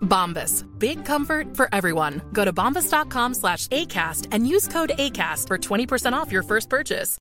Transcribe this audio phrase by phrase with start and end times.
[0.00, 0.64] Bombas.
[0.78, 2.20] Big comfort for everyone.
[2.32, 7.18] Go to bombas.com slash ACAST and use code ACAST for 20% off your first purchase.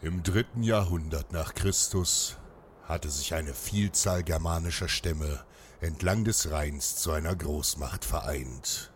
[0.00, 2.36] Im dritten Jahrhundert nach Christus
[2.84, 5.40] hatte sich eine Vielzahl germanischer Stämme
[5.80, 8.92] entlang des Rheins zu einer Großmacht vereint.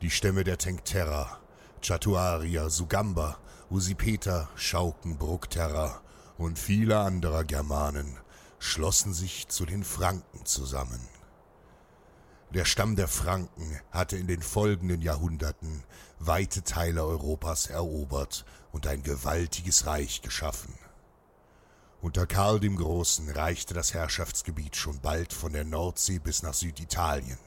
[0.00, 1.38] Die Stämme der Tencterra,
[1.82, 3.38] Chatuarier, Sugamba,
[3.70, 6.00] Usipeter, Schauken, Bructerra
[6.36, 8.16] und viele anderer Germanen
[8.58, 11.00] schlossen sich zu den Franken zusammen.
[12.54, 15.84] Der Stamm der Franken hatte in den folgenden Jahrhunderten
[16.18, 20.74] weite Teile Europas erobert und ein gewaltiges Reich geschaffen.
[22.00, 27.38] Unter Karl dem Großen reichte das Herrschaftsgebiet schon bald von der Nordsee bis nach Süditalien.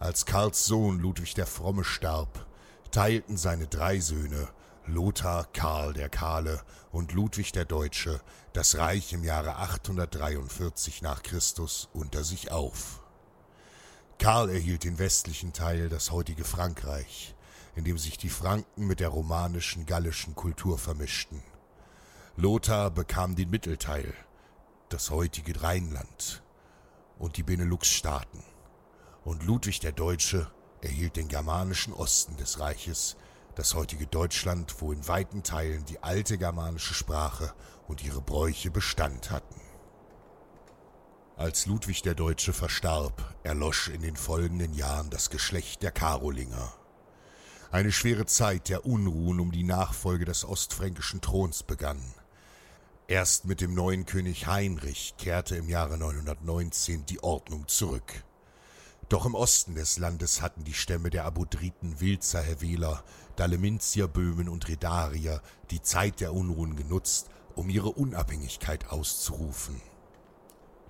[0.00, 2.46] Als Karls Sohn Ludwig der Fromme starb,
[2.90, 4.48] teilten seine drei Söhne
[4.86, 6.62] Lothar, Karl der Kahle
[6.92, 8.20] und Ludwig der Deutsche
[8.52, 13.02] das Reich im Jahre 843 nach Christus unter sich auf.
[14.18, 17.34] Karl erhielt den westlichen Teil, das heutige Frankreich,
[17.74, 21.42] in dem sich die Franken mit der romanischen gallischen Kultur vermischten.
[22.36, 24.12] Lothar bekam den Mittelteil,
[24.90, 26.42] das heutige Rheinland
[27.18, 28.42] und die Benelux-Staaten.
[29.24, 30.50] Und Ludwig der Deutsche
[30.82, 33.16] erhielt den germanischen Osten des Reiches,
[33.54, 37.52] das heutige Deutschland, wo in weiten Teilen die alte germanische Sprache
[37.86, 39.60] und ihre Bräuche Bestand hatten.
[41.36, 46.72] Als Ludwig der Deutsche verstarb, erlosch in den folgenden Jahren das Geschlecht der Karolinger.
[47.72, 52.00] Eine schwere Zeit der Unruhen um die Nachfolge des ostfränkischen Throns begann.
[53.08, 58.24] Erst mit dem neuen König Heinrich kehrte im Jahre 919 die Ordnung zurück.
[59.08, 63.04] Doch im Osten des Landes hatten die Stämme der Abodriten, Wilzer, Heveler,
[63.36, 69.80] Daleminzier, Böhmen und Redarier die Zeit der Unruhen genutzt, um ihre Unabhängigkeit auszurufen.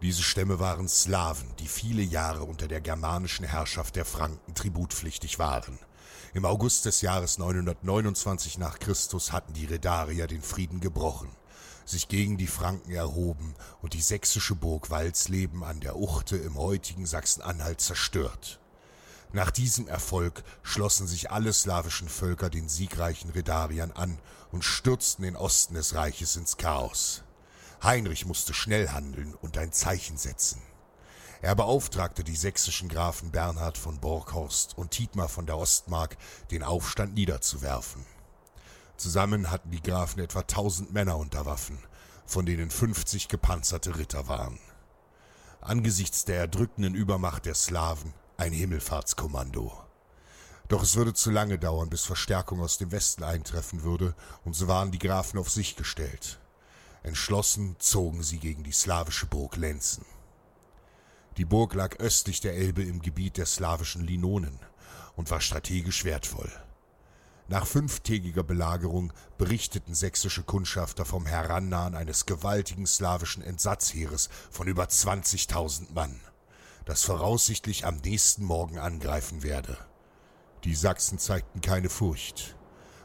[0.01, 5.79] Diese Stämme waren Slawen, die viele Jahre unter der germanischen Herrschaft der Franken tributpflichtig waren.
[6.35, 11.31] Im August des Jahres 929 nach Christus hatten die Redarier den Frieden gebrochen,
[11.85, 17.07] sich gegen die Franken erhoben und die sächsische Burg Walsleben an der Uchte im heutigen
[17.07, 18.61] Sachsen-Anhalt zerstört.
[19.33, 24.19] Nach diesem Erfolg schlossen sich alle slawischen Völker den siegreichen Redariern an
[24.53, 27.25] und stürzten den Osten des Reiches ins Chaos.
[27.83, 30.63] Heinrich musste schnell handeln und ein Zeichen setzen.
[31.43, 36.17] Er beauftragte die sächsischen Grafen Bernhard von Borkhorst und Tietmar von der Ostmark,
[36.51, 38.07] den Aufstand niederzuwerfen.
[38.97, 41.79] Zusammen hatten die Grafen etwa tausend Männer unter Waffen,
[42.27, 44.59] von denen fünfzig gepanzerte Ritter waren.
[45.61, 49.73] Angesichts der erdrückenden Übermacht der Slawen ein Himmelfahrtskommando.
[50.69, 54.15] Doch es würde zu lange dauern, bis Verstärkung aus dem Westen eintreffen würde,
[54.45, 56.39] und so waren die Grafen auf sich gestellt.
[57.03, 60.07] Entschlossen zogen sie gegen die slawische Burg Lenzen.
[61.37, 64.59] Die Burg lag östlich der Elbe im Gebiet der slawischen Linonen
[65.17, 66.51] und war strategisch wertvoll.
[67.47, 75.93] Nach fünftägiger Belagerung berichteten sächsische Kundschafter vom Herannahen eines gewaltigen slawischen Entsatzheeres von über 20.000
[75.93, 76.19] Mann,
[76.87, 79.77] das voraussichtlich am nächsten Morgen angreifen werde.
[80.65, 82.57] Die Sachsen zeigten keine Furcht,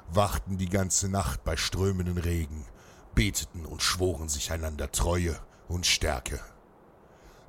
[0.09, 2.65] wachten die ganze Nacht bei strömenden Regen,
[3.15, 5.38] beteten und schworen sich einander Treue
[5.68, 6.39] und Stärke.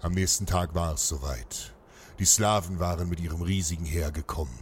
[0.00, 1.72] Am nächsten Tag war es soweit.
[2.19, 4.58] Die Slawen waren mit ihrem riesigen Heer gekommen.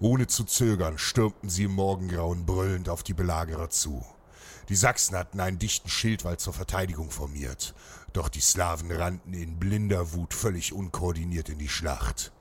[0.00, 4.04] Ohne zu zögern stürmten sie im Morgengrauen brüllend auf die Belagerer zu.
[4.68, 7.74] Die Sachsen hatten einen dichten Schildwall zur Verteidigung formiert,
[8.12, 12.32] doch die Slawen rannten in blinder Wut völlig unkoordiniert in die Schlacht.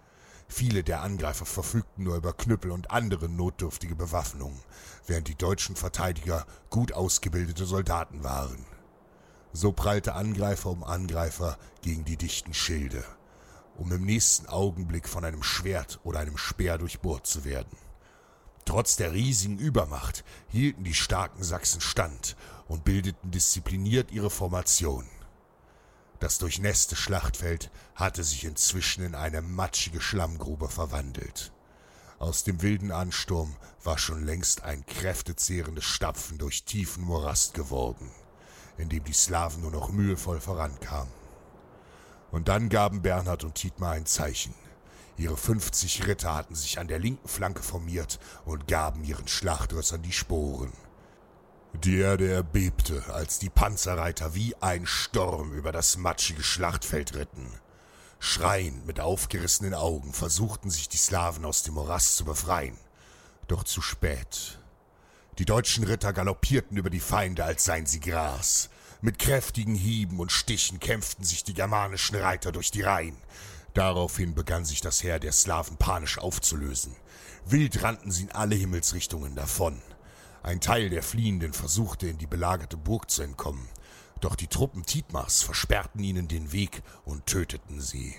[0.49, 4.57] Viele der Angreifer verfügten nur über Knüppel und andere notdürftige Bewaffnung,
[5.05, 8.65] während die deutschen Verteidiger gut ausgebildete Soldaten waren.
[9.53, 13.03] So prallte Angreifer um Angreifer gegen die dichten Schilde,
[13.77, 17.77] um im nächsten Augenblick von einem Schwert oder einem Speer durchbohrt zu werden.
[18.65, 22.35] Trotz der riesigen Übermacht hielten die starken Sachsen stand
[22.67, 25.07] und bildeten diszipliniert ihre Formation.
[26.19, 31.51] Das durchnässte Schlachtfeld hatte sich inzwischen in eine matschige Schlammgrube verwandelt.
[32.19, 38.09] Aus dem wilden Ansturm war schon längst ein kräftezehrendes Stapfen durch tiefen Morast geworden,
[38.77, 41.26] in dem die Slawen nur noch mühevoll vorankamen.
[42.31, 44.53] Und dann gaben Bernhard und Tietmar ein Zeichen.
[45.17, 50.11] Ihre fünfzig Ritter hatten sich an der linken Flanke formiert und gaben ihren Schlachtrössern die
[50.11, 50.71] Sporen.
[51.73, 57.51] Die Erde erbebte, als die Panzerreiter wie ein Sturm über das matschige Schlachtfeld ritten.
[58.19, 62.77] Schreiend mit aufgerissenen Augen versuchten sich die Slawen aus dem Morast zu befreien.
[63.47, 64.59] Doch zu spät.
[65.37, 68.69] Die deutschen Ritter galoppierten über die Feinde, als seien sie Gras.
[68.99, 73.17] Mit kräftigen Hieben und Stichen kämpften sich die germanischen Reiter durch die Reihen.
[73.75, 76.95] Daraufhin begann sich das Heer der Slawen panisch aufzulösen.
[77.45, 79.81] Wild rannten sie in alle Himmelsrichtungen davon.
[80.41, 83.69] Ein Teil der Fliehenden versuchte, in die belagerte Burg zu entkommen,
[84.19, 88.15] doch die Truppen Tietmars versperrten ihnen den Weg und töteten sie.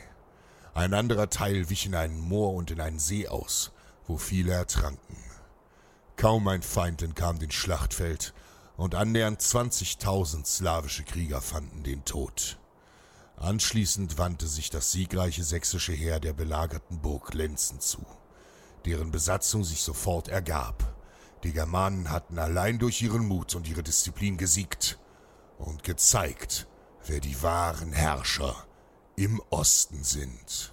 [0.75, 3.73] Ein anderer Teil wich in einen Moor und in einen See aus,
[4.07, 5.17] wo viele ertranken.
[6.17, 8.33] Kaum ein Feind entkam dem Schlachtfeld,
[8.79, 12.59] und annähernd 20.000 slawische Krieger fanden den Tod.
[13.37, 18.07] Anschließend wandte sich das siegreiche sächsische Heer der belagerten Burg Lenzen zu,
[18.87, 20.95] deren Besatzung sich sofort ergab.
[21.43, 24.99] Die Germanen hatten allein durch ihren Mut und ihre Disziplin gesiegt
[25.59, 26.69] und gezeigt,
[27.05, 28.55] wer die wahren Herrscher
[29.17, 30.73] im Osten sind.